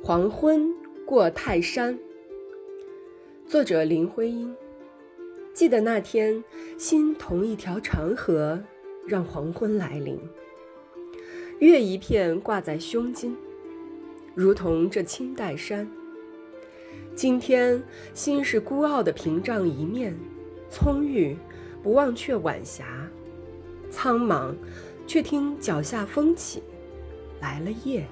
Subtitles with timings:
[0.00, 0.72] 黄昏
[1.04, 1.98] 过泰山，
[3.46, 4.54] 作者林徽因。
[5.52, 6.42] 记得那天，
[6.78, 8.58] 心同一条长河，
[9.06, 10.18] 让黄昏来临。
[11.58, 13.36] 月一片挂在胸襟，
[14.34, 15.86] 如同这青黛山。
[17.14, 17.82] 今天，
[18.14, 20.16] 心是孤傲的屏障一面，
[20.70, 21.36] 葱郁，
[21.82, 22.84] 不忘却晚霞；
[23.90, 24.54] 苍茫，
[25.06, 26.62] 却听脚下风起，
[27.40, 28.06] 来了夜。